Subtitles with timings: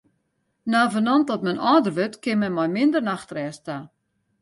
[0.73, 3.77] Navenant dat men âlder wurdt, kin men mei minder nachtrêst ta.